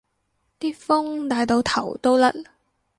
[0.59, 2.33] 啲風大到頭都甩